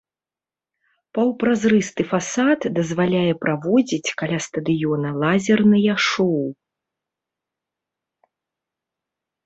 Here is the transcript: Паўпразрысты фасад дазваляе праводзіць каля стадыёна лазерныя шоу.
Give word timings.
Паўпразрысты 1.17 2.01
фасад 2.13 2.61
дазваляе 2.79 3.31
праводзіць 3.45 4.13
каля 4.23 4.39
стадыёна 4.49 5.09
лазерныя 5.21 6.03
шоу. 6.11 6.45